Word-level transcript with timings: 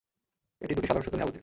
এটি 0.61 0.73
দুটি 0.75 0.87
সাধারণ 0.87 1.03
সত্য 1.03 1.15
নিয়ে 1.15 1.25
আবর্তিত। 1.25 1.39